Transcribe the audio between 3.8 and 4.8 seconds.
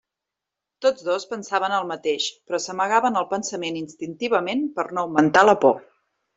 instintivament